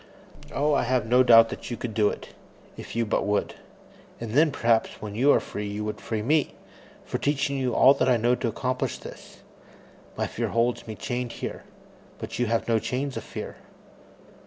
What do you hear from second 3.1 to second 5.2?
would. And then, perhaps, when